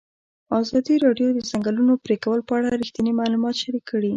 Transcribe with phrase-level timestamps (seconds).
[0.59, 4.09] ازادي راډیو د د ځنګلونو پرېکول په اړه رښتیني معلومات شریک کړي.